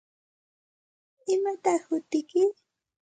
¿Imataq 1.33 1.81
hutiyki? 1.89 2.43